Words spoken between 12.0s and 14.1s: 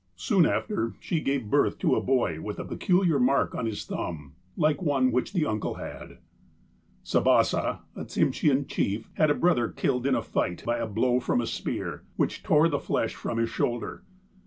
which tore the flesh from his shoulder.